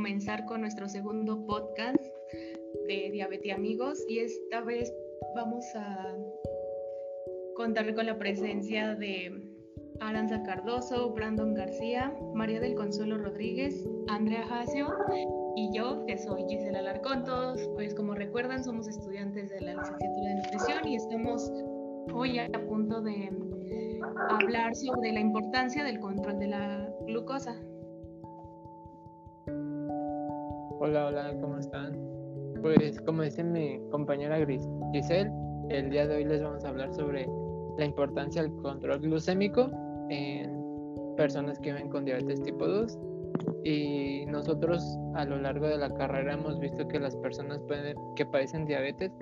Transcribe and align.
comenzar 0.00 0.46
con 0.46 0.62
nuestro 0.62 0.88
segundo 0.88 1.44
podcast 1.44 2.02
de 2.88 3.10
Diabetes 3.12 3.52
Amigos 3.52 4.02
y 4.08 4.20
esta 4.20 4.62
vez 4.62 4.90
vamos 5.36 5.62
a 5.74 6.16
contar 7.54 7.94
con 7.94 8.06
la 8.06 8.16
presencia 8.16 8.94
de 8.94 9.30
Aranza 10.00 10.42
Cardoso, 10.42 11.12
Brandon 11.12 11.52
García, 11.52 12.16
María 12.32 12.60
del 12.60 12.76
Consuelo 12.76 13.18
Rodríguez, 13.18 13.86
Andrea 14.08 14.42
Jacio 14.46 14.88
y 15.54 15.68
yo, 15.76 16.06
que 16.06 16.16
soy 16.16 16.44
Gisela 16.48 16.78
Alarcón. 16.78 17.24
Todos, 17.24 17.60
pues 17.74 17.94
como 17.94 18.14
recuerdan, 18.14 18.64
somos 18.64 18.88
estudiantes 18.88 19.50
de 19.50 19.60
la 19.60 19.74
licenciatura 19.74 20.28
de 20.28 20.34
nutrición 20.36 20.88
y 20.88 20.96
estamos 20.96 21.52
hoy 22.14 22.38
a 22.38 22.48
punto 22.66 23.02
de 23.02 23.28
hablar 24.30 24.74
sobre 24.74 25.12
la 25.12 25.20
importancia 25.20 25.84
del 25.84 26.00
control 26.00 26.38
de 26.38 26.46
la 26.46 26.90
glucosa. 27.06 27.60
Hola, 30.82 31.08
hola, 31.08 31.34
¿cómo 31.42 31.58
están? 31.58 31.92
Pues 32.62 32.98
como 33.02 33.20
dice 33.20 33.44
mi 33.44 33.78
compañera 33.90 34.38
Gris, 34.38 34.66
Giselle, 34.94 35.30
el 35.68 35.90
día 35.90 36.06
de 36.06 36.16
hoy 36.16 36.24
les 36.24 36.42
vamos 36.42 36.64
a 36.64 36.70
hablar 36.70 36.94
sobre 36.94 37.28
la 37.76 37.84
importancia 37.84 38.40
del 38.40 38.50
control 38.62 38.98
glucémico 39.00 39.70
en 40.08 40.50
personas 41.18 41.58
que 41.58 41.74
viven 41.74 41.90
con 41.90 42.06
diabetes 42.06 42.42
tipo 42.42 42.66
2 42.66 42.98
y 43.62 44.24
nosotros 44.28 44.82
a 45.16 45.26
lo 45.26 45.36
largo 45.36 45.68
de 45.68 45.76
la 45.76 45.90
carrera 45.90 46.32
hemos 46.32 46.58
visto 46.58 46.88
que 46.88 46.98
las 46.98 47.14
personas 47.16 47.60
que 48.16 48.24
padecen 48.24 48.64
diabetes 48.64 49.12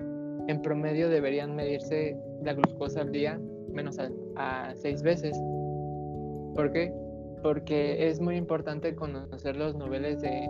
en 0.47 0.61
promedio 0.61 1.09
deberían 1.09 1.57
medirse 1.57 2.17
la 2.41 2.53
glucosa 2.53 3.01
al 3.01 3.11
día 3.11 3.37
menos 3.73 3.99
a, 3.99 4.09
a 4.37 4.73
seis 4.75 5.03
veces. 5.03 5.37
¿Por 6.55 6.71
qué? 6.71 6.93
Porque 7.43 8.07
es 8.07 8.21
muy 8.21 8.37
importante 8.37 8.95
conocer 8.95 9.57
los 9.57 9.75
niveles 9.75 10.21
de, 10.21 10.47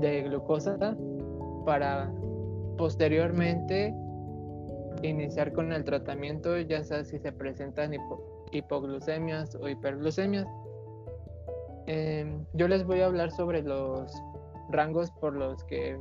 de 0.00 0.22
glucosa 0.22 0.76
para 1.64 2.12
posteriormente 2.76 3.94
iniciar 5.02 5.52
con 5.52 5.72
el 5.72 5.84
tratamiento, 5.84 6.58
ya 6.58 6.82
sea 6.82 7.04
si 7.04 7.18
se 7.18 7.32
presentan 7.32 7.92
hipoglucemias 8.52 9.54
o 9.56 9.68
hiperglucemias. 9.68 10.46
Em, 11.86 12.44
yo 12.54 12.68
les 12.68 12.84
voy 12.84 13.00
a 13.00 13.06
hablar 13.06 13.30
sobre 13.30 13.62
los 13.62 14.12
rangos 14.70 15.10
por 15.20 15.34
los 15.34 15.62
que 15.64 15.98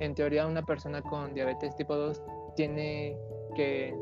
en 0.00 0.14
teoría 0.14 0.46
una 0.46 0.62
persona 0.62 1.00
con 1.02 1.32
diabetes 1.34 1.76
tipo 1.76 1.94
2 1.94 2.22
tiene 2.56 3.16
que 3.54 3.96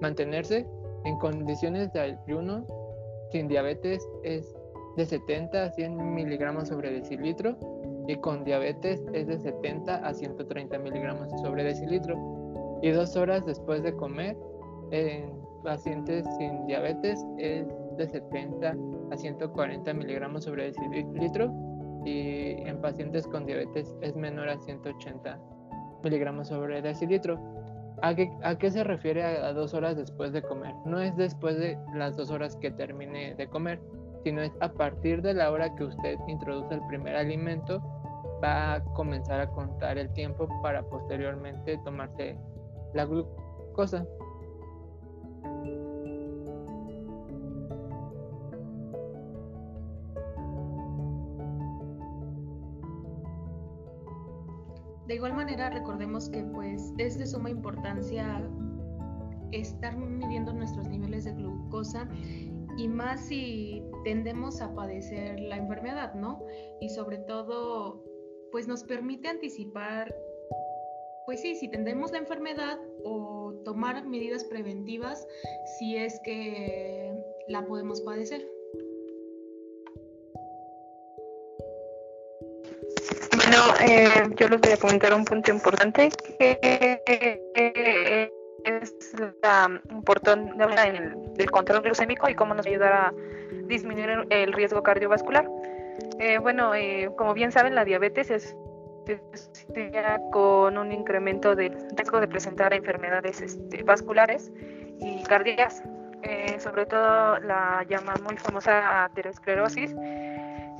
mantenerse 0.00 0.66
en 1.04 1.18
condiciones 1.18 1.92
de 1.92 2.00
ayuno 2.00 2.64
sin 3.30 3.48
diabetes 3.48 4.08
es 4.22 4.54
de 4.96 5.04
70 5.04 5.64
a 5.64 5.70
100 5.70 6.14
miligramos 6.14 6.68
sobre 6.68 6.92
decilitro 6.92 7.56
y 8.06 8.16
con 8.16 8.44
diabetes 8.44 9.02
es 9.12 9.26
de 9.26 9.38
70 9.38 9.96
a 9.96 10.14
130 10.14 10.78
miligramos 10.78 11.30
sobre 11.42 11.64
decilitro 11.64 12.78
y 12.82 12.90
dos 12.90 13.16
horas 13.16 13.46
después 13.46 13.82
de 13.82 13.94
comer 13.94 14.36
en 14.90 15.30
pacientes 15.62 16.26
sin 16.38 16.66
diabetes 16.66 17.24
es 17.38 17.66
de 17.96 18.06
70 18.06 18.76
a 19.10 19.16
140 19.16 19.94
miligramos 19.94 20.44
sobre 20.44 20.72
decilitro 20.72 21.52
y 22.04 22.50
en 22.68 22.80
pacientes 22.80 23.26
con 23.26 23.46
diabetes 23.46 23.96
es 24.02 24.14
menor 24.14 24.48
a 24.48 24.58
180 24.58 25.40
miligramos 26.02 26.48
sobre 26.48 26.82
decilitro. 26.82 27.40
¿A 28.02 28.14
qué, 28.14 28.30
¿A 28.42 28.58
qué, 28.58 28.70
se 28.70 28.84
refiere 28.84 29.22
a, 29.24 29.52
dos 29.52 29.72
horas 29.72 29.96
después 29.96 30.32
de 30.32 30.42
comer? 30.42 30.74
No 30.84 31.00
es 31.00 31.16
después 31.16 31.58
de 31.58 31.78
las 31.94 32.16
dos 32.16 32.30
horas 32.30 32.56
que 32.56 32.70
termine 32.70 33.34
de 33.34 33.48
comer, 33.48 33.80
sino 34.24 34.40
es 34.40 34.52
a 34.60 34.72
partir 34.72 35.22
de 35.22 35.34
la 35.34 35.52
hora 35.52 35.74
que 35.76 35.84
usted 35.84 36.18
introduce 36.26 36.74
el 36.74 36.80
primer 36.88 37.14
alimento, 37.14 37.80
va 38.42 38.74
a 38.74 38.84
comenzar 38.94 39.40
a 39.40 39.50
contar 39.50 39.98
el 39.98 40.10
tiempo 40.14 40.48
para 40.62 40.82
posteriormente 40.82 41.78
tomarse 41.84 42.36
la 42.94 43.04
glucosa. 43.04 44.04
De 55.06 55.16
igual 55.16 55.34
manera, 55.34 55.68
recordemos 55.68 56.30
que 56.30 56.42
pues 56.44 56.94
es 56.96 57.18
de 57.18 57.26
suma 57.26 57.50
importancia 57.50 58.42
estar 59.52 59.96
midiendo 59.96 60.52
nuestros 60.52 60.88
niveles 60.88 61.24
de 61.24 61.32
glucosa 61.34 62.08
y 62.76 62.88
más 62.88 63.26
si 63.26 63.82
tendemos 64.04 64.60
a 64.60 64.74
padecer 64.74 65.38
la 65.40 65.56
enfermedad, 65.56 66.14
¿no? 66.14 66.44
Y 66.80 66.88
sobre 66.90 67.18
todo, 67.18 68.02
pues 68.50 68.68
nos 68.68 68.84
permite 68.84 69.28
anticipar, 69.28 70.14
pues 71.26 71.40
sí, 71.40 71.54
si 71.54 71.68
tendemos 71.68 72.12
la 72.12 72.18
enfermedad 72.18 72.78
o 73.04 73.54
tomar 73.64 74.06
medidas 74.06 74.44
preventivas 74.44 75.26
si 75.78 75.96
es 75.96 76.20
que 76.24 77.12
la 77.48 77.66
podemos 77.66 78.00
padecer. 78.02 78.48
Eh, 83.86 84.08
yo 84.36 84.48
les 84.48 84.60
voy 84.60 84.72
a 84.72 84.76
comentar 84.78 85.12
un 85.12 85.24
punto 85.24 85.50
importante 85.50 86.08
que 86.08 86.58
eh, 86.62 88.30
es 88.64 88.94
la 89.42 89.80
importancia 89.90 90.66
del, 90.66 91.50
control 91.50 91.82
glucémico 91.82 92.28
y 92.28 92.34
cómo 92.34 92.54
nos 92.54 92.66
ayuda 92.66 93.08
a 93.08 93.12
disminuir 93.66 94.26
el 94.30 94.52
riesgo 94.52 94.82
cardiovascular. 94.82 95.48
Eh, 96.18 96.38
bueno, 96.38 96.72
como 97.16 97.34
bien 97.34 97.52
saben, 97.52 97.74
la 97.74 97.84
diabetes 97.84 98.30
es 98.30 98.56
con 100.32 100.78
un 100.78 100.92
incremento 100.92 101.54
del 101.54 101.76
riesgo 101.96 102.20
de 102.20 102.28
presentar 102.28 102.72
enfermedades 102.72 103.42
este, 103.42 103.82
vasculares 103.82 104.50
y 104.98 105.22
cardíacas, 105.24 105.82
sobre 106.58 106.86
todo 106.86 107.38
la 107.40 107.84
llamada 107.86 108.18
muy 108.22 108.38
famosa 108.38 109.04
aterosclerosis 109.04 109.94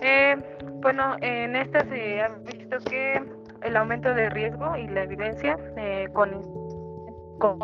eh, 0.00 0.36
bueno, 0.80 1.16
en 1.20 1.56
esta 1.56 1.84
se 1.86 2.20
ha 2.20 2.28
visto 2.28 2.78
que 2.90 3.22
el 3.62 3.76
aumento 3.76 4.12
de 4.12 4.28
riesgo 4.30 4.76
y 4.76 4.86
la 4.88 5.04
evidencia 5.04 5.56
eh, 5.76 6.08
con, 6.12 6.42
con 7.38 7.58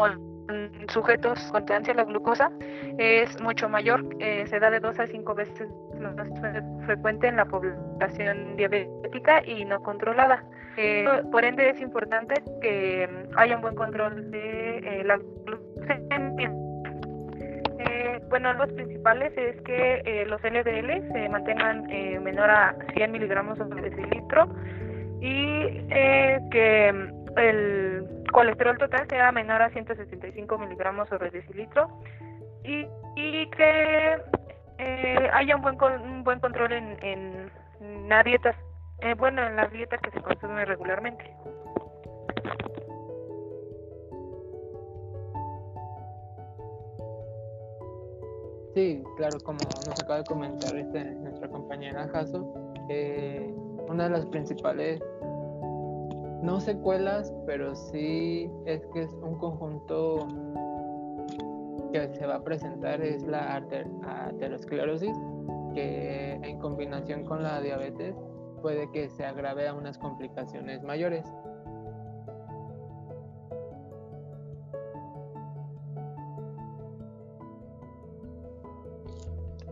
sujetos 0.88 1.38
con 1.52 1.64
tolerancia 1.64 1.92
a 1.92 1.96
la 1.98 2.04
glucosa 2.04 2.50
es 2.98 3.40
mucho 3.40 3.68
mayor, 3.68 4.04
eh, 4.18 4.44
se 4.48 4.58
da 4.58 4.70
de 4.70 4.80
dos 4.80 4.98
a 4.98 5.06
cinco 5.06 5.34
veces 5.34 5.68
más 6.00 6.16
frecuente 6.86 7.28
en 7.28 7.36
la 7.36 7.44
población 7.44 8.56
diabética 8.56 9.46
y 9.46 9.64
no 9.64 9.80
controlada. 9.80 10.42
Eh, 10.76 11.04
por 11.30 11.44
ende 11.44 11.70
es 11.70 11.80
importante 11.80 12.42
que 12.60 13.08
haya 13.36 13.56
un 13.56 13.62
buen 13.62 13.76
control 13.76 14.30
de 14.30 15.02
la 15.04 15.18
glucemia 15.18 16.52
bueno, 18.30 18.52
los 18.54 18.72
principales 18.72 19.32
es 19.36 19.60
que 19.62 20.02
eh, 20.04 20.24
los 20.26 20.40
LDL 20.42 21.12
se 21.12 21.28
mantengan 21.28 21.90
eh, 21.90 22.18
menor 22.20 22.48
a 22.48 22.76
100 22.94 23.10
miligramos 23.10 23.58
sobre 23.58 23.82
decilitro 23.82 24.48
y 25.20 25.82
eh, 25.90 26.40
que 26.50 26.88
el 27.36 27.79
colesterol 28.30 28.78
total 28.78 29.06
sea 29.08 29.32
menor 29.32 29.62
a 29.62 29.70
175 29.70 30.58
miligramos 30.58 31.08
sobre 31.08 31.30
decilitro 31.30 31.88
y, 32.64 32.86
que 33.50 34.16
haya 35.32 35.56
un 35.56 35.62
buen 35.62 35.76
un 35.82 36.24
buen 36.24 36.40
control 36.40 36.72
en, 36.72 36.96
en 37.02 38.08
las 38.08 38.24
dietas, 38.24 38.56
bueno, 39.18 39.46
en 39.46 39.56
las 39.56 39.70
dietas 39.72 40.00
que 40.00 40.10
se 40.10 40.20
consumen 40.20 40.66
regularmente. 40.66 41.24
Sí, 48.74 49.02
claro, 49.16 49.38
como 49.44 49.58
nos 49.58 50.00
acaba 50.00 50.18
de 50.18 50.24
comentar 50.24 50.76
este, 50.76 51.04
nuestra 51.04 51.48
compañera 51.48 52.08
Jaso, 52.08 52.54
eh, 52.88 53.52
una 53.88 54.04
de 54.04 54.10
las 54.10 54.26
principales, 54.26 55.02
no 56.42 56.60
secuelas, 56.60 57.32
pero 57.46 57.74
sí 57.74 58.50
es 58.66 58.86
que 58.92 59.02
es 59.02 59.12
un 59.22 59.38
conjunto 59.38 60.26
que 61.92 62.08
se 62.14 62.26
va 62.26 62.36
a 62.36 62.44
presentar 62.44 63.02
es 63.02 63.26
la 63.26 63.56
aterosclerosis, 63.56 65.16
que 65.74 66.32
en 66.42 66.58
combinación 66.58 67.24
con 67.24 67.42
la 67.42 67.60
diabetes 67.60 68.14
puede 68.62 68.90
que 68.90 69.08
se 69.08 69.24
agrave 69.24 69.68
a 69.68 69.74
unas 69.74 69.98
complicaciones 69.98 70.82
mayores. 70.82 71.24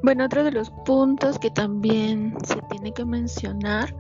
Bueno, 0.03 0.25
otro 0.25 0.45
de 0.45 0.53
los 0.53 0.71
puntos 0.87 1.39
que 1.39 1.51
también 1.51 2.35
se 2.45 2.61
tiene 2.71 2.93
que 2.93 3.05
mencionar 3.05 3.95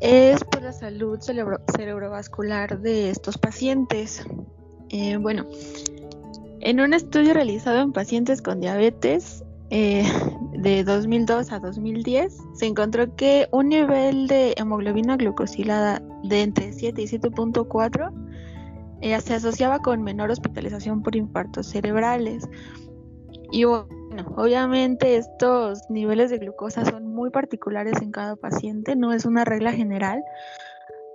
es 0.00 0.44
pues, 0.44 0.62
la 0.62 0.72
salud 0.72 1.18
cerebrovascular 1.20 2.80
de 2.80 3.10
estos 3.10 3.38
pacientes. 3.38 4.24
Eh, 4.90 5.16
bueno, 5.16 5.46
en 6.60 6.80
un 6.80 6.94
estudio 6.94 7.34
realizado 7.34 7.80
en 7.80 7.92
pacientes 7.92 8.42
con 8.42 8.60
diabetes, 8.60 9.44
eh, 9.70 10.04
de 10.52 10.84
2002 10.84 11.50
a 11.50 11.58
2010 11.58 12.36
se 12.54 12.66
encontró 12.66 13.16
que 13.16 13.48
un 13.50 13.68
nivel 13.68 14.28
de 14.28 14.54
hemoglobina 14.56 15.16
glucosilada 15.16 16.00
de 16.22 16.42
entre 16.42 16.72
7 16.72 17.02
y 17.02 17.06
7.4 17.06 18.12
eh, 19.00 19.20
se 19.20 19.34
asociaba 19.34 19.80
con 19.80 20.02
menor 20.02 20.30
hospitalización 20.30 21.02
por 21.02 21.16
infartos 21.16 21.66
cerebrales. 21.66 22.48
Y 23.50 23.64
obviamente 24.36 25.16
estos 25.16 25.80
niveles 25.88 26.30
de 26.30 26.38
glucosa 26.38 26.84
son 26.84 27.06
muy 27.06 27.30
particulares 27.30 28.00
en 28.02 28.10
cada 28.10 28.36
paciente, 28.36 28.96
no 28.96 29.12
es 29.12 29.24
una 29.24 29.44
regla 29.44 29.72
general. 29.72 30.22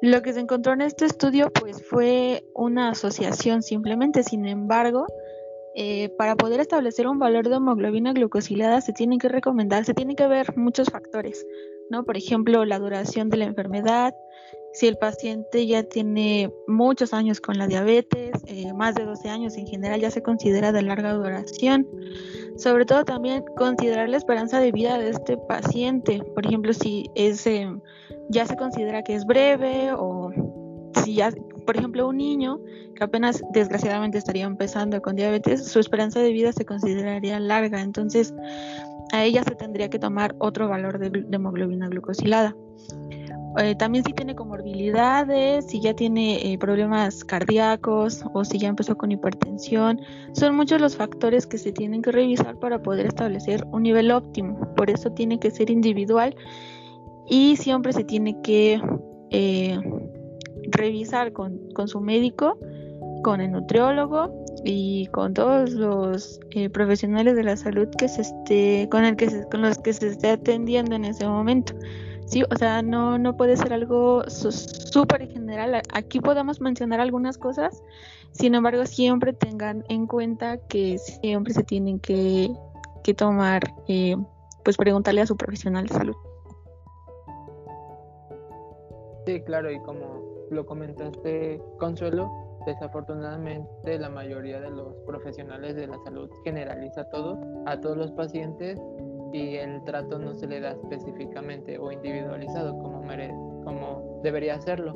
Lo 0.01 0.21
que 0.21 0.33
se 0.33 0.39
encontró 0.39 0.73
en 0.73 0.81
este 0.81 1.05
estudio 1.05 1.51
pues 1.51 1.85
fue 1.85 2.43
una 2.55 2.89
asociación 2.89 3.61
simplemente, 3.61 4.23
sin 4.23 4.47
embargo, 4.47 5.05
eh, 5.73 6.09
para 6.17 6.35
poder 6.35 6.59
establecer 6.59 7.07
un 7.07 7.19
valor 7.19 7.47
de 7.47 7.55
hemoglobina 7.55 8.11
glucosilada 8.11 8.81
se 8.81 8.91
tienen 8.91 9.19
que 9.19 9.29
recomendar, 9.29 9.85
se 9.85 9.93
tienen 9.93 10.17
que 10.17 10.27
ver 10.27 10.57
muchos 10.57 10.89
factores, 10.89 11.45
¿no? 11.89 12.03
Por 12.03 12.17
ejemplo, 12.17 12.65
la 12.65 12.77
duración 12.79 13.29
de 13.29 13.38
la 13.38 13.45
enfermedad, 13.45 14.13
si 14.73 14.88
el 14.88 14.97
paciente 14.97 15.65
ya 15.67 15.83
tiene 15.83 16.51
muchos 16.67 17.13
años 17.13 17.39
con 17.39 17.57
la 17.57 17.67
diabetes, 17.67 18.31
eh, 18.47 18.73
más 18.73 18.95
de 18.95 19.05
12 19.05 19.29
años 19.29 19.55
en 19.57 19.67
general 19.67 20.01
ya 20.01 20.11
se 20.11 20.21
considera 20.21 20.71
de 20.71 20.81
larga 20.81 21.13
duración. 21.13 21.88
Sobre 22.57 22.86
todo 22.86 23.03
también 23.06 23.44
considerar 23.56 24.09
la 24.09 24.18
esperanza 24.18 24.59
de 24.59 24.71
vida 24.71 24.98
de 24.98 25.09
este 25.09 25.38
paciente. 25.38 26.21
Por 26.33 26.45
ejemplo, 26.45 26.74
si 26.74 27.09
es, 27.15 27.45
eh, 27.48 27.68
ya 28.30 28.45
se 28.45 28.56
considera 28.56 29.03
que 29.03 29.15
es 29.15 29.25
breve 29.25 29.92
o 29.94 30.31
si 31.03 31.15
ya, 31.15 31.31
por 31.65 31.77
ejemplo, 31.77 32.07
un 32.07 32.18
niño 32.18 32.59
que 32.95 33.03
apenas 33.03 33.42
desgraciadamente 33.53 34.18
estaría 34.18 34.45
empezando 34.45 35.01
con 35.01 35.15
diabetes, 35.15 35.65
su 35.65 35.80
esperanza 35.80 36.19
de 36.19 36.31
vida 36.31 36.51
se 36.51 36.65
consideraría 36.65 37.39
larga, 37.39 37.81
entonces 37.81 38.33
a 39.12 39.24
ella 39.24 39.44
se 39.44 39.56
tendría 39.56 39.89
que 39.89 40.00
tomar 40.00 40.36
otro 40.39 40.68
valor 40.68 41.00
de, 41.00 41.25
hemoglobina 41.31 41.88
glucosilada. 41.88 42.56
Eh, 43.57 43.75
también 43.75 44.06
si 44.06 44.13
tiene 44.13 44.36
comorbilidades, 44.36 45.65
si 45.68 45.81
ya 45.81 45.94
tiene 45.94 46.53
eh, 46.53 46.57
problemas 46.57 47.24
cardíacos 47.25 48.24
o 48.33 48.45
si 48.45 48.57
ya 48.59 48.69
empezó 48.69 48.98
con 48.98 49.12
hipertensión, 49.12 50.00
son 50.33 50.56
muchos 50.56 50.80
los 50.80 50.95
factores 50.95 51.45
que 51.48 51.57
se 51.57 51.71
tienen 51.71 52.01
que 52.01 52.12
revisar 52.12 52.57
para 52.59 52.81
poder 52.81 53.07
establecer 53.07 53.65
un 53.71 53.83
nivel 53.83 54.12
óptimo. 54.12 54.74
Por 54.75 54.89
eso 54.89 55.12
tiene 55.12 55.39
que 55.39 55.51
ser 55.51 55.69
individual 55.69 56.36
y 57.27 57.56
siempre 57.57 57.94
se 57.94 58.03
tiene 58.03 58.42
que 58.42 58.81
eh, 59.31 59.80
revisar 60.71 61.33
con, 61.33 61.59
su 61.86 62.00
médico, 62.00 62.57
con 63.24 63.42
el 63.42 63.51
nutriólogo 63.51 64.44
y 64.63 65.07
con 65.07 65.33
todos 65.33 65.71
los 65.71 66.39
eh, 66.51 66.69
profesionales 66.69 67.36
de 67.36 67.44
la 67.44 67.57
salud 67.57 67.88
que 67.98 68.07
se 68.07 68.21
esté, 68.21 68.88
con 68.89 69.03
el 69.03 69.15
que 69.15 69.27
con 69.50 69.62
los 69.62 69.77
que 69.77 69.94
se 69.94 70.07
esté 70.07 70.30
atendiendo 70.31 70.95
en 70.95 71.06
ese 71.06 71.27
momento. 71.27 71.74
Sí, 72.31 72.43
o 72.49 72.55
sea, 72.55 72.81
no, 72.81 73.17
no 73.17 73.35
puede 73.35 73.57
ser 73.57 73.73
algo 73.73 74.23
súper 74.29 75.27
general. 75.27 75.81
Aquí 75.93 76.21
podemos 76.21 76.61
mencionar 76.61 77.01
algunas 77.01 77.37
cosas, 77.37 77.83
sin 78.31 78.55
embargo, 78.55 78.85
siempre 78.85 79.33
tengan 79.33 79.83
en 79.89 80.07
cuenta 80.07 80.55
que 80.69 80.97
siempre 80.97 81.53
se 81.53 81.63
tienen 81.63 81.99
que, 81.99 82.49
que 83.03 83.13
tomar, 83.13 83.63
eh, 83.89 84.15
pues 84.63 84.77
preguntarle 84.77 85.19
a 85.19 85.25
su 85.25 85.35
profesional 85.35 85.87
de 85.87 85.93
salud. 85.93 86.15
Sí, 89.25 89.41
claro, 89.41 89.69
y 89.69 89.81
como 89.81 90.47
lo 90.51 90.65
comentaste, 90.65 91.61
Consuelo, 91.79 92.31
desafortunadamente 92.65 93.99
la 93.99 94.09
mayoría 94.09 94.61
de 94.61 94.71
los 94.71 94.95
profesionales 95.05 95.75
de 95.75 95.87
la 95.87 95.97
salud 96.05 96.29
generaliza 96.45 97.03
todo 97.09 97.37
a 97.65 97.77
todos 97.81 97.97
los 97.97 98.11
pacientes 98.11 98.79
y 99.33 99.55
el 99.55 99.83
trato 99.83 100.19
no 100.19 100.33
se 100.33 100.47
le 100.47 100.59
da 100.59 100.71
específicamente 100.71 101.77
o 101.77 101.91
individualizado 101.91 102.77
como, 102.77 103.01
como 103.63 104.19
debería 104.23 104.55
hacerlo. 104.55 104.95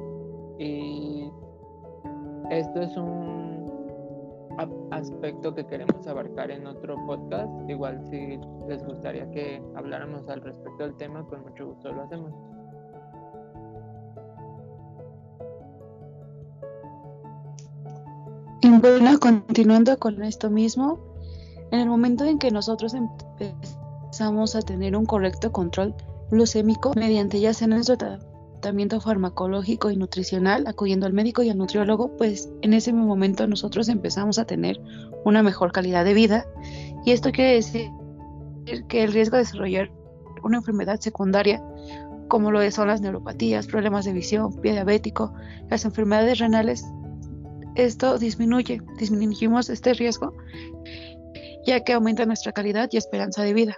Y 0.59 1.29
esto 2.49 2.81
es 2.81 2.95
un 2.97 3.55
aspecto 4.91 5.53
que 5.53 5.65
queremos 5.65 6.05
abarcar 6.07 6.51
en 6.51 6.67
otro 6.67 6.95
podcast. 7.05 7.49
Igual 7.69 8.01
si 8.09 8.39
les 8.67 8.83
gustaría 8.85 9.29
que 9.31 9.61
habláramos 9.75 10.27
al 10.29 10.41
respecto 10.41 10.83
del 10.83 10.95
tema, 10.95 11.25
con 11.27 11.41
mucho 11.43 11.67
gusto 11.67 11.91
lo 11.91 12.03
hacemos. 12.03 12.33
bueno, 18.81 19.19
continuando 19.19 19.97
con 19.97 20.21
esto 20.23 20.49
mismo, 20.49 20.99
en 21.71 21.79
el 21.79 21.89
momento 21.89 22.25
en 22.25 22.39
que 22.39 22.51
nosotros 22.51 22.93
empezamos 22.93 23.84
a 24.21 24.61
tener 24.61 24.95
un 24.95 25.05
correcto 25.05 25.51
control 25.51 25.93
glucémico 26.31 26.93
mediante 26.95 27.39
ya 27.39 27.53
sea 27.53 27.67
nuestro 27.67 27.97
tratamiento 27.97 29.01
farmacológico 29.01 29.91
y 29.91 29.97
nutricional, 29.97 30.65
acudiendo 30.67 31.05
al 31.05 31.13
médico 31.13 31.43
y 31.43 31.49
al 31.49 31.57
nutriólogo, 31.57 32.15
pues 32.17 32.49
en 32.61 32.73
ese 32.73 32.93
momento 32.93 33.45
nosotros 33.47 33.89
empezamos 33.89 34.39
a 34.39 34.45
tener 34.45 34.79
una 35.25 35.43
mejor 35.43 35.71
calidad 35.71 36.05
de 36.05 36.13
vida. 36.13 36.45
Y 37.05 37.11
esto 37.11 37.31
quiere 37.31 37.55
decir 37.55 37.89
que 38.87 39.03
el 39.03 39.11
riesgo 39.11 39.37
de 39.37 39.43
desarrollar 39.43 39.91
una 40.43 40.57
enfermedad 40.57 40.99
secundaria, 40.99 41.61
como 42.27 42.51
lo 42.51 42.71
son 42.71 42.87
las 42.87 43.01
neuropatías, 43.01 43.67
problemas 43.67 44.05
de 44.05 44.13
visión, 44.13 44.53
pie 44.61 44.71
diabético, 44.71 45.33
las 45.69 45.85
enfermedades 45.85 46.39
renales, 46.39 46.85
esto 47.75 48.17
disminuye, 48.17 48.81
disminuimos 48.97 49.69
este 49.69 49.93
riesgo, 49.93 50.33
ya 51.67 51.83
que 51.83 51.93
aumenta 51.93 52.25
nuestra 52.25 52.53
calidad 52.53 52.89
y 52.91 52.97
esperanza 52.97 53.43
de 53.43 53.53
vida. 53.53 53.77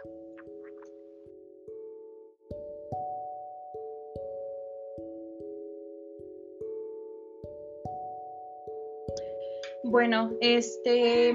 Bueno, 9.89 10.31
este 10.41 11.33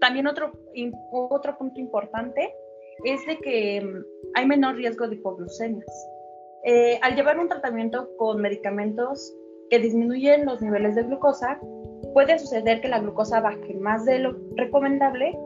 también 0.00 0.26
otro, 0.26 0.52
otro 1.10 1.56
punto 1.56 1.80
importante 1.80 2.54
es 3.04 3.24
de 3.26 3.38
que 3.38 3.80
mm, 3.80 4.04
hay 4.34 4.46
menor 4.46 4.76
riesgo 4.76 5.08
de 5.08 5.14
hipoglucemias. 5.14 6.08
Eh, 6.64 6.98
al 7.00 7.16
llevar 7.16 7.38
un 7.38 7.48
tratamiento 7.48 8.10
con 8.18 8.42
medicamentos 8.42 9.34
que 9.70 9.78
disminuyen 9.78 10.44
los 10.44 10.60
niveles 10.60 10.94
de 10.94 11.04
glucosa, 11.04 11.58
puede 12.12 12.38
suceder 12.38 12.82
que 12.82 12.88
la 12.88 13.00
glucosa 13.00 13.40
baje 13.40 13.74
más 13.80 14.04
de 14.04 14.18
lo 14.18 14.36
recomendable. 14.56 15.38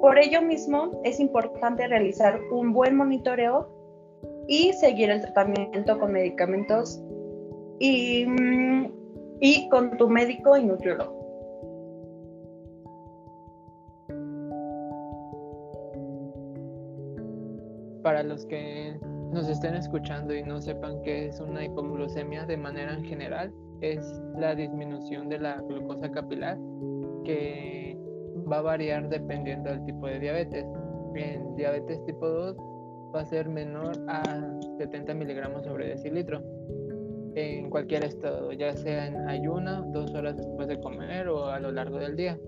Por 0.00 0.18
ello 0.18 0.40
mismo 0.40 1.02
es 1.04 1.20
importante 1.20 1.86
realizar 1.86 2.40
un 2.50 2.72
buen 2.72 2.96
monitoreo 2.96 3.68
y 4.48 4.72
seguir 4.72 5.10
el 5.10 5.20
tratamiento 5.20 5.98
con 5.98 6.12
medicamentos 6.12 7.02
y, 7.78 8.24
mm, 8.24 8.92
y 9.40 9.68
con 9.68 9.98
tu 9.98 10.08
médico 10.08 10.56
y 10.56 10.64
nutriólogo. 10.64 11.19
Para 18.20 18.34
los 18.34 18.44
que 18.44 19.00
nos 19.32 19.48
estén 19.48 19.76
escuchando 19.76 20.34
y 20.34 20.42
no 20.42 20.60
sepan 20.60 21.00
qué 21.00 21.28
es 21.28 21.40
una 21.40 21.64
hipoglucemia 21.64 22.44
de 22.44 22.58
manera 22.58 22.92
en 22.92 23.02
general, 23.02 23.50
es 23.80 24.04
la 24.36 24.54
disminución 24.54 25.30
de 25.30 25.38
la 25.38 25.56
glucosa 25.62 26.10
capilar 26.10 26.58
que 27.24 27.96
va 28.52 28.58
a 28.58 28.60
variar 28.60 29.08
dependiendo 29.08 29.70
del 29.70 29.82
tipo 29.86 30.06
de 30.06 30.18
diabetes. 30.18 30.66
En 31.14 31.56
diabetes 31.56 32.04
tipo 32.04 32.28
2 32.28 32.56
va 33.16 33.22
a 33.22 33.24
ser 33.24 33.48
menor 33.48 33.92
a 34.06 34.22
70 34.76 35.14
miligramos 35.14 35.64
sobre 35.64 35.88
decilitro 35.88 36.42
en 37.36 37.70
cualquier 37.70 38.04
estado, 38.04 38.52
ya 38.52 38.76
sea 38.76 39.06
en 39.06 39.16
ayuna, 39.30 39.82
dos 39.94 40.14
horas 40.14 40.36
después 40.36 40.68
de 40.68 40.78
comer 40.78 41.26
o 41.28 41.46
a 41.46 41.58
lo 41.58 41.72
largo 41.72 41.96
del 41.96 42.16
día. 42.16 42.38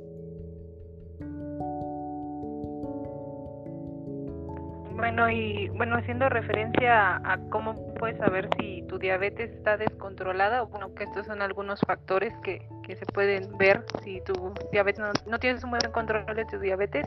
Bueno, 5.03 5.29
y 5.29 5.69
bueno, 5.71 5.97
haciendo 5.97 6.29
referencia 6.29 7.17
a, 7.17 7.37
cómo 7.51 7.93
puedes 7.95 8.19
saber 8.19 8.49
si 8.57 8.85
tu 8.87 9.01
diabetes 9.01 9.51
está 9.51 9.77
descontrolada, 9.77 10.63
bueno, 10.63 10.95
que 10.95 11.03
estos 11.03 11.27
son 11.27 11.43
algunos 11.43 11.81
factores 11.81 12.33
que, 12.45 12.69
que 12.85 12.95
se 12.95 13.05
pueden 13.07 13.59
ver 13.59 13.85
si 14.05 14.21
tu 14.21 14.55
diabetes 14.71 15.03
no, 15.27 15.41
tienes 15.41 15.65
un 15.65 15.71
buen 15.71 15.91
control 15.91 16.25
de 16.37 16.45
tu 16.45 16.61
diabetes. 16.61 17.05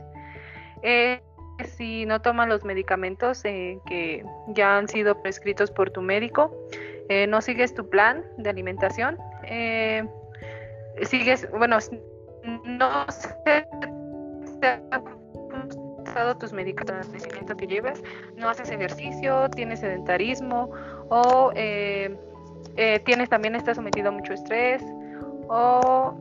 Eh, 0.81 1.21
si 1.77 2.05
no 2.05 2.21
tomas 2.21 2.49
los 2.49 2.65
medicamentos 2.65 3.45
eh, 3.45 3.79
que 3.85 4.25
ya 4.49 4.77
han 4.77 4.89
sido 4.89 5.21
prescritos 5.21 5.71
por 5.71 5.89
tu 5.89 6.01
médico, 6.01 6.53
eh, 7.07 7.27
no 7.27 7.39
sigues 7.39 7.73
tu 7.75 7.89
plan 7.89 8.25
de 8.37 8.49
alimentación, 8.49 9.17
sigues, 11.01 11.49
bueno, 11.49 11.77
no 12.65 13.05
tus 16.39 16.53
medicamentos 16.53 17.55
que 17.57 17.67
llevas, 17.67 18.01
no 18.37 18.49
haces 18.49 18.69
ejercicio, 18.69 19.49
tienes 19.49 19.81
sedentarismo 19.81 20.71
o 21.09 21.51
eh, 21.55 22.17
eh, 22.77 22.99
tienes 23.05 23.29
también 23.29 23.55
estás 23.55 23.75
sometido 23.75 24.09
a 24.09 24.11
mucho 24.11 24.33
estrés 24.33 24.83
o 25.47 26.17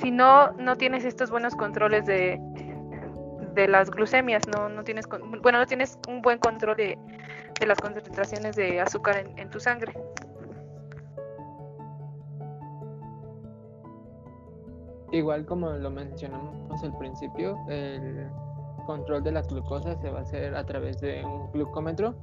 si 0.00 0.10
no 0.10 0.52
no 0.52 0.76
tienes 0.76 1.04
estos 1.04 1.30
buenos 1.30 1.54
controles 1.54 2.06
de 2.06 2.40
de 3.56 3.66
las 3.66 3.90
glucemias, 3.90 4.46
no, 4.46 4.68
no 4.68 4.84
tienes, 4.84 5.08
bueno, 5.42 5.58
no 5.58 5.66
tienes 5.66 5.98
un 6.08 6.20
buen 6.20 6.38
control 6.38 6.76
de, 6.76 6.98
las 7.66 7.80
concentraciones 7.80 8.54
de 8.54 8.80
azúcar 8.80 9.24
en 9.36 9.48
tu 9.48 9.58
sangre. 9.58 9.94
Igual 15.10 15.46
como 15.46 15.70
lo 15.70 15.90
mencionamos 15.90 16.82
al 16.82 16.96
principio, 16.98 17.56
el 17.68 18.28
control 18.86 19.22
de 19.22 19.32
la 19.32 19.42
glucosa 19.42 19.96
se 19.96 20.10
va 20.10 20.20
a 20.20 20.22
hacer 20.22 20.54
a 20.54 20.64
través 20.64 21.00
de 21.00 21.24
un 21.24 21.50
glucómetro. 21.52 22.14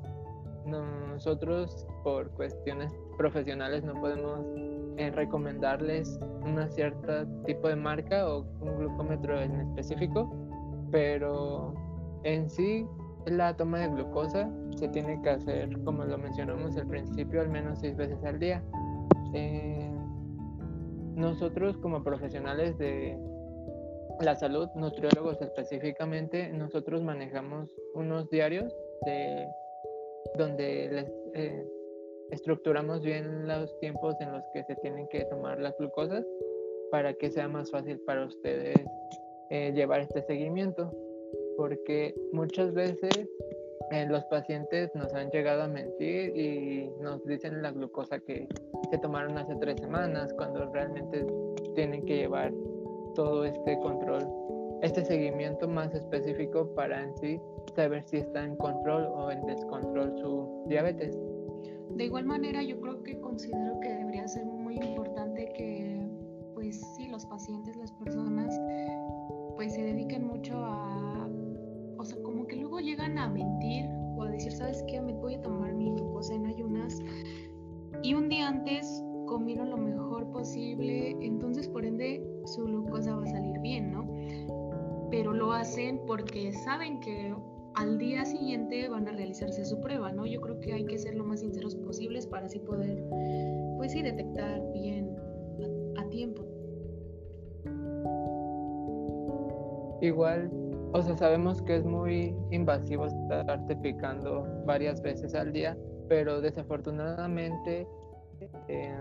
Nosotros 0.65 1.85
por 2.03 2.31
cuestiones 2.31 2.93
profesionales 3.17 3.83
no 3.83 3.93
podemos 3.93 4.39
eh, 4.97 5.11
recomendarles 5.11 6.19
una 6.43 6.67
cierta 6.69 7.25
tipo 7.45 7.67
de 7.67 7.75
marca 7.75 8.27
o 8.27 8.45
un 8.61 8.77
glucómetro 8.77 9.39
en 9.41 9.59
específico, 9.59 10.31
pero 10.91 11.73
en 12.23 12.49
sí 12.49 12.87
la 13.25 13.55
toma 13.55 13.79
de 13.79 13.89
glucosa 13.89 14.49
se 14.75 14.87
tiene 14.89 15.21
que 15.21 15.29
hacer, 15.29 15.81
como 15.83 16.03
lo 16.03 16.17
mencionamos 16.17 16.75
al 16.77 16.87
principio, 16.87 17.41
al 17.41 17.49
menos 17.49 17.79
seis 17.79 17.95
veces 17.95 18.23
al 18.23 18.39
día. 18.39 18.63
Eh, 19.33 19.91
nosotros 21.15 21.77
como 21.77 22.03
profesionales 22.03 22.77
de 22.77 23.17
la 24.23 24.35
salud, 24.35 24.69
nutriólogos 24.75 25.41
específicamente, 25.41 26.49
nosotros 26.49 27.03
manejamos 27.03 27.69
unos 27.93 28.29
diarios 28.29 28.73
de 29.05 29.47
donde 30.37 30.89
les 30.91 31.11
eh, 31.33 31.67
estructuramos 32.31 33.01
bien 33.03 33.47
los 33.47 33.77
tiempos 33.79 34.15
en 34.21 34.31
los 34.31 34.43
que 34.53 34.63
se 34.63 34.75
tienen 34.77 35.07
que 35.09 35.25
tomar 35.25 35.59
las 35.59 35.77
glucosas 35.77 36.25
para 36.91 37.13
que 37.13 37.29
sea 37.29 37.47
más 37.47 37.69
fácil 37.71 37.99
para 38.01 38.25
ustedes 38.25 38.75
eh, 39.49 39.71
llevar 39.73 40.01
este 40.01 40.21
seguimiento. 40.23 40.91
Porque 41.57 42.15
muchas 42.31 42.73
veces 42.73 43.29
eh, 43.91 44.07
los 44.07 44.23
pacientes 44.25 44.89
nos 44.95 45.13
han 45.13 45.29
llegado 45.29 45.63
a 45.63 45.67
mentir 45.67 46.35
y 46.35 46.89
nos 46.99 47.23
dicen 47.25 47.61
la 47.61 47.71
glucosa 47.71 48.19
que 48.19 48.47
se 48.89 48.97
tomaron 48.99 49.37
hace 49.37 49.55
tres 49.57 49.79
semanas 49.79 50.33
cuando 50.33 50.71
realmente 50.71 51.25
tienen 51.75 52.05
que 52.05 52.17
llevar 52.17 52.51
todo 53.13 53.45
este 53.45 53.79
control, 53.79 54.27
este 54.81 55.03
seguimiento 55.05 55.67
más 55.67 55.93
específico 55.93 56.73
para 56.75 57.01
en 57.01 57.15
sí 57.17 57.39
saber 57.75 58.03
si 58.03 58.17
está 58.17 58.43
en 58.43 58.55
control 58.57 59.05
o 59.15 59.31
en 59.31 59.45
descontrol 59.45 60.17
su 60.19 60.65
diabetes. 60.67 61.17
De 61.95 62.05
igual 62.05 62.25
manera, 62.25 62.63
yo 62.63 62.79
creo 62.81 63.03
que 63.03 63.19
considero 63.19 63.79
que 63.79 63.89
debería 63.89 64.27
ser 64.27 64.45
muy 64.45 64.75
importante 64.75 65.51
que, 65.55 66.07
pues 66.53 66.81
sí, 66.95 67.07
los 67.07 67.25
pacientes, 67.25 67.75
las 67.77 67.91
personas, 67.93 68.59
pues 69.55 69.73
se 69.73 69.83
dediquen 69.83 70.25
mucho 70.27 70.57
a, 70.57 71.29
o 71.97 72.03
sea, 72.03 72.21
como 72.23 72.47
que 72.47 72.55
luego 72.55 72.79
llegan 72.79 73.17
a 73.17 73.29
mentir 73.29 73.85
o 74.17 74.23
a 74.23 74.29
decir, 74.29 74.51
¿sabes 74.51 74.83
qué? 74.87 74.99
Me 75.01 75.13
voy 75.13 75.35
a 75.35 75.41
tomar 75.41 75.73
mi 75.73 75.91
glucosa 75.91 76.33
en 76.33 76.47
ayunas 76.47 76.99
y 78.01 78.15
un 78.15 78.27
día 78.27 78.47
antes 78.47 79.03
comieron 79.27 79.69
lo 79.69 79.77
mejor 79.77 80.29
posible, 80.31 81.15
entonces 81.21 81.67
por 81.69 81.85
ende 81.85 82.21
su 82.53 82.63
glucosa 82.63 83.15
va 83.15 83.23
a 83.23 83.27
salir 83.27 83.59
bien, 83.59 83.91
¿no? 83.91 84.07
Pero 85.09 85.33
lo 85.33 85.51
hacen 85.51 86.01
porque 86.05 86.53
saben 86.53 86.99
que 86.99 87.35
al 87.75 87.97
día 87.97 88.25
siguiente 88.25 88.87
van 88.89 89.07
a 89.07 89.11
realizarse 89.11 89.65
su 89.65 89.79
prueba, 89.81 90.11
¿no? 90.11 90.25
Yo 90.25 90.39
creo 90.41 90.59
que 90.59 90.73
hay 90.73 90.85
que 90.85 90.97
ser 90.97 91.15
lo 91.15 91.23
más 91.23 91.39
sinceros 91.39 91.75
posibles 91.75 92.27
para 92.27 92.45
así 92.45 92.59
poder, 92.59 93.03
pues 93.77 93.91
sí, 93.91 94.01
detectar 94.01 94.61
bien 94.73 95.15
a, 95.97 96.07
tiempo. 96.09 96.43
Igual, 100.01 100.51
o 100.91 101.01
sea, 101.01 101.17
sabemos 101.17 101.61
que 101.63 101.77
es 101.77 101.85
muy 101.85 102.35
invasivo 102.51 103.07
estarte 103.07 103.75
picando 103.77 104.45
varias 104.65 105.01
veces 105.01 105.33
al 105.33 105.51
día, 105.51 105.75
pero 106.07 106.41
desafortunadamente 106.41 107.87
eh, 108.67 108.95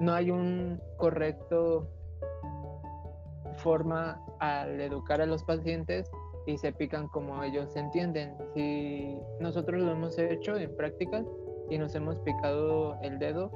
no 0.00 0.12
hay 0.12 0.30
un 0.30 0.78
correcto 0.98 1.88
forma 3.62 4.20
al 4.40 4.80
educar 4.80 5.20
a 5.20 5.26
los 5.26 5.42
pacientes 5.44 6.10
y 6.46 6.56
se 6.58 6.72
pican 6.72 7.08
como 7.08 7.42
ellos 7.42 7.74
entienden. 7.76 8.34
Si 8.54 9.16
nosotros 9.40 9.80
lo 9.80 9.92
hemos 9.92 10.18
hecho 10.18 10.56
en 10.56 10.74
prácticas 10.76 11.24
y 11.70 11.78
nos 11.78 11.94
hemos 11.94 12.18
picado 12.20 12.98
el 13.02 13.18
dedo 13.18 13.50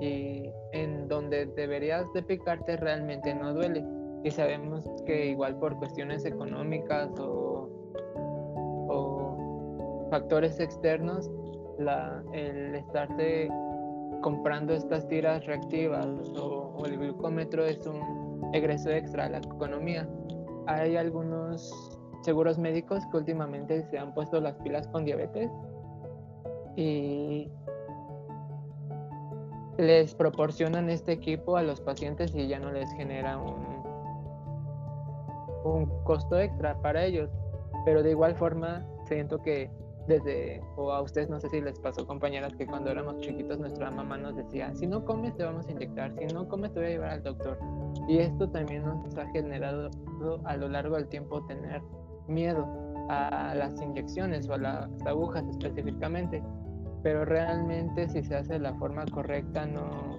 y 0.00 0.50
en 0.72 1.08
donde 1.08 1.46
deberías 1.46 2.12
de 2.12 2.22
picarte 2.22 2.76
realmente 2.76 3.34
no 3.34 3.54
duele. 3.54 3.84
Y 4.24 4.30
sabemos 4.30 4.84
que 5.06 5.26
igual 5.26 5.58
por 5.58 5.76
cuestiones 5.78 6.24
económicas 6.24 7.10
o, 7.18 7.68
o 8.88 10.08
factores 10.10 10.60
externos, 10.60 11.30
la, 11.78 12.22
el 12.32 12.74
estarte 12.74 13.48
comprando 14.22 14.72
estas 14.74 15.08
tiras 15.08 15.44
reactivas 15.46 16.06
o, 16.36 16.74
o 16.76 16.86
el 16.86 16.98
glucómetro 16.98 17.64
es 17.64 17.84
un 17.86 18.21
egreso 18.52 18.90
extra 18.90 19.26
a 19.26 19.28
la 19.28 19.38
economía. 19.38 20.08
Hay 20.66 20.96
algunos 20.96 21.98
seguros 22.22 22.58
médicos 22.58 23.04
que 23.10 23.16
últimamente 23.16 23.82
se 23.90 23.98
han 23.98 24.14
puesto 24.14 24.40
las 24.40 24.56
pilas 24.58 24.86
con 24.88 25.04
diabetes 25.04 25.50
y 26.76 27.50
les 29.78 30.14
proporcionan 30.14 30.88
este 30.90 31.12
equipo 31.12 31.56
a 31.56 31.62
los 31.62 31.80
pacientes 31.80 32.34
y 32.34 32.46
ya 32.46 32.58
no 32.58 32.70
les 32.70 32.90
genera 32.92 33.38
un, 33.38 33.82
un 35.64 35.86
costo 36.04 36.38
extra 36.38 36.80
para 36.80 37.04
ellos. 37.04 37.30
Pero 37.84 38.02
de 38.02 38.10
igual 38.10 38.34
forma, 38.36 38.86
siento 39.06 39.42
que 39.42 39.70
desde, 40.06 40.60
o 40.76 40.92
a 40.92 41.02
ustedes 41.02 41.28
no 41.28 41.38
sé 41.40 41.48
si 41.48 41.60
les 41.60 41.78
pasó 41.78 42.06
compañeras, 42.06 42.54
que 42.56 42.66
cuando 42.66 42.90
éramos 42.90 43.18
chiquitos 43.20 43.58
nuestra 43.58 43.90
mamá 43.90 44.16
nos 44.16 44.36
decía, 44.36 44.74
si 44.74 44.86
no 44.86 45.04
comes 45.04 45.36
te 45.36 45.44
vamos 45.44 45.66
a 45.68 45.70
inyectar, 45.70 46.12
si 46.18 46.26
no 46.34 46.48
comes 46.48 46.72
te 46.72 46.80
voy 46.80 46.88
a 46.88 46.90
llevar 46.90 47.10
al 47.10 47.22
doctor. 47.22 47.58
Y 48.08 48.18
esto 48.18 48.48
también 48.50 48.84
nos 48.84 49.16
ha 49.16 49.26
generado 49.28 49.90
a 50.44 50.56
lo 50.56 50.68
largo 50.68 50.96
del 50.96 51.08
tiempo 51.08 51.44
tener 51.46 51.80
miedo 52.26 52.66
a 53.08 53.54
las 53.54 53.80
inyecciones 53.80 54.48
o 54.48 54.54
a 54.54 54.58
las 54.58 55.06
agujas 55.06 55.44
específicamente, 55.48 56.42
pero 57.02 57.24
realmente 57.24 58.08
si 58.08 58.22
se 58.22 58.36
hace 58.36 58.54
de 58.54 58.58
la 58.60 58.74
forma 58.74 59.04
correcta 59.06 59.66
no, 59.66 60.16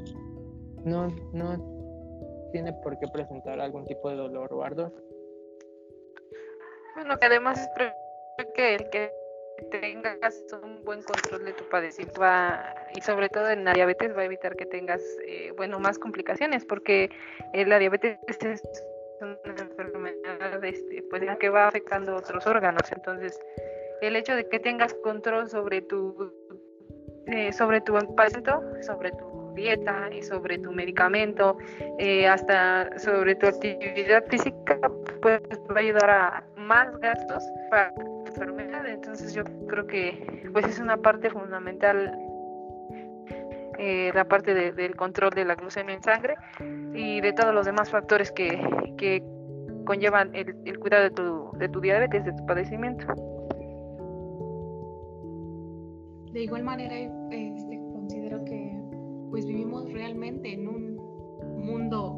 no, 0.86 1.08
no 1.34 2.50
tiene 2.52 2.72
por 2.84 2.98
qué 3.00 3.08
presentar 3.08 3.60
algún 3.60 3.86
tipo 3.86 4.10
de 4.10 4.16
dolor 4.16 4.54
o 4.54 4.64
ardor. 4.64 4.94
Bueno, 6.96 7.18
que 7.18 7.26
además 7.26 7.68
que 8.54 8.76
el 8.76 8.90
que 8.90 9.12
tengas 9.72 10.44
un 10.62 10.84
buen 10.84 11.02
control 11.04 11.46
de 11.46 11.54
tu 11.54 11.64
padecimiento 11.70 12.22
y 12.96 13.02
sobre 13.02 13.30
todo 13.30 13.50
en 13.50 13.64
la 13.64 13.74
diabetes 13.74 14.16
va 14.16 14.22
a 14.22 14.26
evitar 14.26 14.56
que 14.56 14.66
tengas 14.66 15.02
eh, 15.28 15.52
bueno 15.56 15.80
más 15.80 15.98
complicaciones 16.00 16.66
porque 16.66 17.10
eh, 17.54 17.66
la 17.66 17.80
diabetes 17.80 18.18
es 18.28 18.84
una 19.22 19.38
enfermedad 19.46 20.64
este, 20.64 21.04
pues, 21.10 21.24
que 21.40 21.50
va 21.50 21.68
afectando 21.68 22.16
otros 22.16 22.46
órganos. 22.46 22.92
Entonces, 22.92 23.40
el 24.02 24.16
hecho 24.16 24.36
de 24.36 24.48
que 24.50 24.60
tengas 24.60 24.94
control 24.96 25.50
sobre 25.50 25.82
tu 25.82 26.32
eh, 27.28 27.54
sobre 27.54 27.80
tu 27.80 27.94
paciente, 28.16 28.52
sobre 28.82 29.12
tu 29.12 29.54
dieta 29.56 30.10
y 30.12 30.22
sobre 30.24 30.58
tu 30.58 30.72
medicamento, 30.72 31.58
eh, 31.98 32.28
hasta 32.28 33.00
sobre 33.00 33.36
tu 33.36 33.48
actividad 33.48 34.26
física, 34.28 34.78
pues 35.22 35.42
va 35.72 35.76
a 35.76 35.80
ayudar 35.80 36.10
a 36.10 36.44
más 36.58 36.98
gastos 37.00 37.44
para 37.70 37.94
enfermedad. 38.34 38.88
Entonces 38.88 39.34
yo 39.34 39.44
creo 39.68 39.86
que 39.88 40.50
pues 40.52 40.66
es 40.66 40.80
una 40.80 40.98
parte 40.98 41.30
fundamental 41.30 42.18
eh, 43.80 44.12
la 44.14 44.26
parte 44.26 44.54
del 44.72 44.96
control 44.96 45.32
de 45.32 45.46
la 45.46 45.56
glucemia 45.56 45.96
en 45.96 46.04
sangre 46.04 46.36
y 46.94 47.22
de 47.22 47.34
todos 47.34 47.54
los 47.54 47.66
demás 47.66 47.90
factores 47.90 48.32
que, 48.32 48.60
que 48.98 49.24
conllevan 49.86 50.34
el, 50.36 50.80
cuidado 50.80 51.04
de 51.04 51.12
tu, 51.12 51.58
de 51.58 51.70
tu 51.70 51.82
diabetes, 51.82 52.24
de 52.24 52.34
tu 52.34 52.46
padecimiento. 52.46 53.06
De 56.32 56.44
igual 56.44 56.64
manera, 56.64 56.96
este, 56.96 57.80
considero 57.94 58.44
que 58.46 58.80
pues 59.30 59.46
vivimos 59.46 59.92
realmente 59.92 60.54
en 60.54 60.68
un 60.68 60.96
mundo 61.58 62.16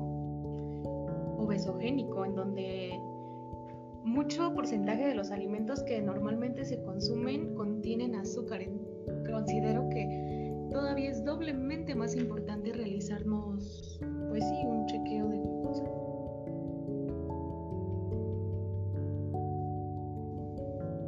obesogénico 1.38 2.26
en 2.26 2.36
donde 2.36 3.00
mucho 4.06 4.54
porcentaje 4.54 5.08
de 5.08 5.16
los 5.16 5.32
alimentos 5.32 5.82
que 5.84 6.00
normalmente 6.00 6.64
se 6.64 6.80
consumen 6.84 7.56
contienen 7.56 8.16
azúcar. 8.16 8.62
Considero 9.30 9.90
que 9.90 10.54
todavía 10.70 11.10
es 11.10 11.26
doblemente 11.26 11.96
más 11.96 12.16
importante 12.16 12.72
realizarnos, 12.72 14.00
pues 14.30 14.44
sí, 14.48 14.56
un 14.64 14.86
chequeo 14.86 15.28
de 15.28 15.38
glucosa. 15.38 15.84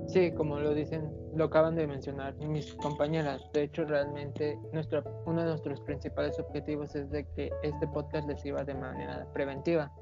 Sí, 0.07 0.31
como 0.31 0.59
lo 0.59 0.73
dicen, 0.73 1.11
lo 1.35 1.45
acaban 1.45 1.75
de 1.75 1.85
mencionar 1.85 2.33
mis 2.37 2.73
compañeras. 2.75 3.41
De 3.53 3.63
hecho, 3.63 3.85
realmente 3.85 4.57
nuestro, 4.73 5.03
uno 5.27 5.41
de 5.41 5.49
nuestros 5.49 5.81
principales 5.81 6.39
objetivos 6.39 6.95
es 6.95 7.11
de 7.11 7.27
que 7.35 7.51
este 7.61 7.87
podcast 7.89 8.27
les 8.27 8.41
sirva 8.41 8.63
de 8.63 8.73
manera 8.73 9.27
preventiva. 9.33 9.93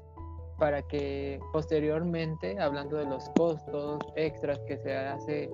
Para 0.58 0.82
que 0.82 1.40
posteriormente, 1.52 2.58
hablando 2.58 2.96
de 2.96 3.06
los 3.06 3.28
costos 3.30 3.98
extras 4.14 4.58
que 4.66 4.78
se 4.78 4.96
hace 4.96 5.50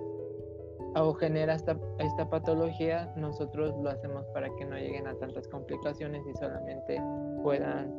o 0.95 1.15
genera 1.15 1.55
esta, 1.55 1.77
esta 1.99 2.29
patología, 2.29 3.13
nosotros 3.17 3.75
lo 3.83 3.91
hacemos 3.91 4.25
para 4.35 4.49
que 4.57 4.65
no 4.65 4.77
lleguen 4.77 5.07
a 5.07 5.15
tantas 5.15 5.49
complicaciones 5.49 6.23
y 6.27 6.35
solamente 6.37 7.03
puedan 7.43 7.93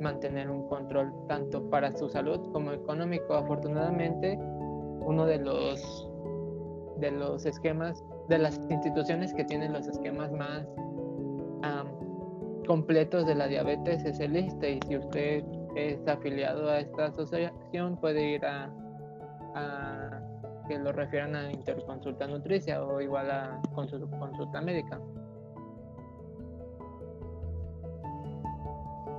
mantener 0.00 0.50
un 0.50 0.66
control 0.68 1.12
tanto 1.28 1.68
para 1.68 1.92
su 1.92 2.08
salud 2.08 2.40
como 2.52 2.72
económico. 2.72 3.34
Afortunadamente, 3.34 4.38
uno 5.00 5.26
de 5.26 5.38
los 5.38 6.06
de 6.98 7.10
los 7.10 7.46
esquemas 7.46 8.04
de 8.28 8.38
las 8.38 8.60
instituciones 8.68 9.32
que 9.32 9.44
tienen 9.44 9.72
los 9.72 9.86
esquemas 9.88 10.30
más 10.32 10.66
completos 12.66 13.26
de 13.26 13.34
la 13.34 13.48
diabetes 13.48 14.04
es 14.04 14.20
el 14.20 14.36
ISTE 14.36 14.74
y 14.74 14.80
si 14.86 14.96
usted 14.96 15.42
es 15.74 16.06
afiliado 16.06 16.68
a 16.68 16.80
esta 16.80 17.06
asociación 17.06 17.96
puede 18.00 18.34
ir 18.34 18.44
a, 18.44 18.70
que 20.68 20.78
lo 20.78 20.92
refieran 20.92 21.34
a 21.34 21.50
interconsulta 21.50 22.26
nutricia 22.26 22.84
o 22.84 23.00
igual 23.00 23.30
a 23.30 23.60
consulta 23.74 24.60
médica. 24.60 25.00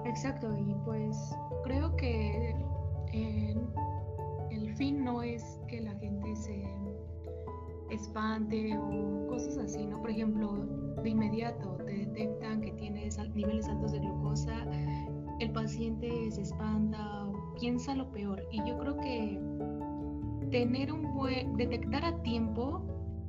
Exacto, 0.05 0.57
y 0.57 0.73
pues 0.85 1.35
creo 1.63 1.95
que 1.95 2.55
el 4.51 4.75
fin 4.75 5.03
no 5.03 5.21
es 5.21 5.59
que 5.67 5.81
la 5.81 5.93
gente 5.95 6.35
se 6.35 6.65
espante 7.91 8.77
o 8.77 9.27
cosas 9.27 9.57
así, 9.57 9.85
¿no? 9.85 9.99
Por 10.01 10.09
ejemplo, 10.09 10.65
de 11.03 11.09
inmediato 11.09 11.75
te 11.85 11.93
detectan 11.93 12.61
que 12.61 12.71
tienes 12.73 13.17
niveles 13.35 13.67
altos 13.67 13.91
de 13.91 13.99
glucosa, 13.99 14.65
paciente 15.71 16.29
se 16.31 16.41
espanta 16.41 17.29
o 17.29 17.53
piensa 17.57 17.95
lo 17.95 18.11
peor. 18.11 18.45
Y 18.51 18.57
yo 18.67 18.77
creo 18.77 18.97
que 18.97 19.39
tener 20.51 20.91
un 20.91 21.15
buen, 21.15 21.55
detectar 21.55 22.03
a 22.03 22.21
tiempo 22.23 22.81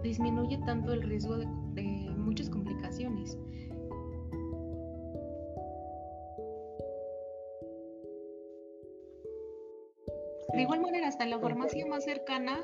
disminuye 0.02 0.58
tanto 0.66 0.92
el 0.92 1.02
riesgo 1.02 1.36
de, 1.36 1.82
muchas 2.16 2.50
complicaciones. 2.50 3.38
De 10.52 10.62
igual 10.62 10.80
manera, 10.80 11.06
hasta 11.06 11.26
la 11.26 11.38
farmacia 11.38 11.86
más 11.86 12.04
cercana 12.04 12.58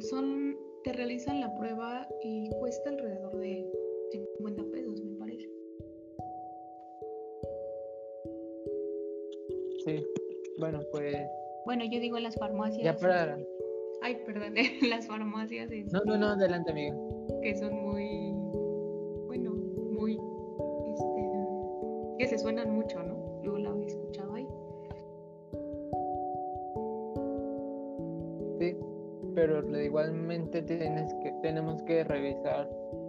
son, 0.00 0.54
te 0.84 0.92
realizan 0.92 1.40
la 1.40 1.54
prueba 1.56 2.06
y 2.22 2.50
cuesta 2.60 2.90
alrededor 2.90 3.38
de 3.38 3.66
50 4.12 4.64
pesos, 4.70 5.02
Sí, 9.88 10.06
bueno, 10.58 10.82
pues... 10.92 11.16
Bueno, 11.64 11.82
yo 11.84 11.98
digo 11.98 12.18
las 12.18 12.34
farmacias. 12.34 12.84
Ya 12.84 12.94
para... 12.94 13.38
Ay, 14.02 14.18
perdón, 14.26 14.52
las 14.90 15.06
farmacias. 15.06 15.70
no, 15.90 16.00
no, 16.04 16.18
no, 16.18 16.26
adelante, 16.28 16.70
amiga. 16.70 16.94
Que 17.42 17.56
son 17.56 17.72
muy, 17.74 18.32
bueno, 19.26 19.52
muy, 19.52 20.20
este, 20.92 22.18
que 22.18 22.26
se 22.26 22.38
suenan 22.38 22.70
mucho, 22.70 23.02
¿no? 23.02 23.40
Luego 23.42 23.58
la 23.58 23.86
escuchado 23.86 24.34
ahí. 24.34 24.46
Sí, 28.58 28.76
pero 29.34 29.80
igualmente 29.80 30.60
tienes 30.60 31.14
que, 31.22 31.32
tenemos 31.40 31.82
que 31.84 32.04
revisar 32.04 32.68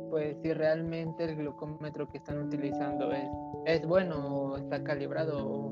pues 0.10 0.38
si 0.42 0.54
realmente 0.54 1.24
el 1.24 1.36
glucómetro 1.36 2.08
que 2.10 2.18
están 2.18 2.40
utilizando 2.40 3.12
es, 3.12 3.30
es 3.66 3.86
bueno 3.86 4.16
o 4.28 4.58
está 4.58 4.84
calibrado 4.84 5.48
o 5.48 5.69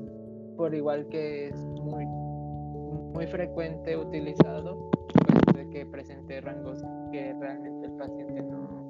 por 0.58 0.74
igual 0.74 1.08
que 1.08 1.50
es 1.50 1.56
muy 1.56 2.06
muy 2.06 3.28
frecuente 3.28 3.96
utilizado 3.96 4.90
pues 5.14 5.56
de 5.56 5.70
que 5.70 5.86
presente 5.86 6.42
rangos 6.42 6.84
que 7.12 7.34
realmente 7.40 7.88
el 7.88 7.94
paciente 7.94 8.42
no, 8.42 8.88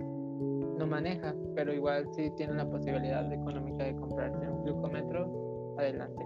no 0.78 0.88
maneja 0.88 1.36
pero 1.56 1.74
igual 1.74 2.08
si 2.14 2.32
tiene 2.32 2.54
la 2.54 2.70
posibilidad 2.70 3.32
económica 3.32 3.84
de 3.84 3.96
comprarse 3.96 4.50
un 4.50 4.64
glucómetro 4.64 5.76
adelante 5.78 6.26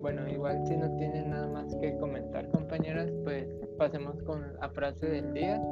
Bueno, 0.00 0.28
igual 0.28 0.66
si 0.66 0.76
no 0.76 0.92
tienen 0.96 1.30
nada 1.30 1.46
más 1.46 1.76
que 1.76 1.96
comentar, 1.98 2.50
compañeras, 2.50 3.08
pues 3.22 3.46
pasemos 3.78 4.20
con 4.24 4.42
la 4.60 4.68
frase 4.70 5.06
del 5.06 5.32
día, 5.32 5.62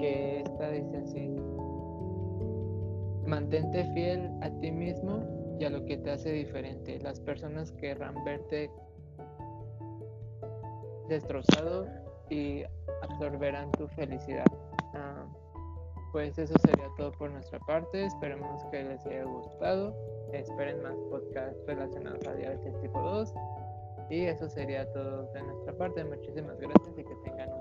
que 0.00 0.40
esta 0.40 0.68
dice 0.72 0.96
así. 0.96 1.49
Mantente 3.30 3.84
fiel 3.94 4.28
a 4.42 4.50
ti 4.58 4.72
mismo 4.72 5.56
y 5.60 5.64
a 5.64 5.70
lo 5.70 5.84
que 5.84 5.96
te 5.96 6.10
hace 6.10 6.32
diferente. 6.32 6.98
Las 6.98 7.20
personas 7.20 7.70
querrán 7.70 8.24
verte 8.24 8.68
destrozado 11.08 11.86
y 12.28 12.64
absorberán 13.02 13.70
tu 13.70 13.86
felicidad. 13.86 14.46
Ah, 14.94 15.24
pues 16.10 16.36
eso 16.40 16.54
sería 16.66 16.88
todo 16.96 17.12
por 17.12 17.30
nuestra 17.30 17.60
parte. 17.60 18.04
Esperemos 18.04 18.64
que 18.72 18.82
les 18.82 19.06
haya 19.06 19.22
gustado. 19.22 19.94
Esperen 20.32 20.82
más 20.82 20.96
podcasts 21.08 21.64
relacionados 21.68 22.26
a 22.26 22.34
diabetes 22.34 22.80
tipo 22.80 23.00
2. 23.00 23.32
Y 24.10 24.24
eso 24.24 24.48
sería 24.48 24.92
todo 24.92 25.30
de 25.34 25.42
nuestra 25.44 25.72
parte. 25.74 26.02
Muchísimas 26.02 26.58
gracias 26.58 26.98
y 26.98 27.04
que 27.04 27.14
tengan 27.22 27.52
un 27.52 27.59